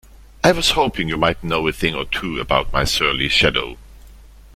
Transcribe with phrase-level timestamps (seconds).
[0.43, 3.77] I was hoping you might know a thing or two about my surly shadow?